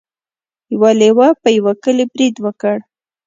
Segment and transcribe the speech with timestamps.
[0.73, 2.75] یو لیوه په یوه کلي برید وکړ.